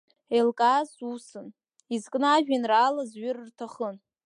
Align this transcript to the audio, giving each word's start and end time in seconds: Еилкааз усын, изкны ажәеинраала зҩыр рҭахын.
Еилкааз 0.35 0.89
усын, 1.13 1.47
изкны 1.95 2.27
ажәеинраала 2.35 3.03
зҩыр 3.09 3.37
рҭахын. 3.47 3.95